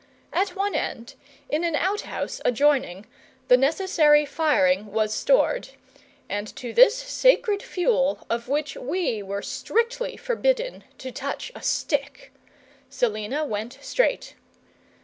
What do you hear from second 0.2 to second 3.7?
At one end, in an out house adjoining, the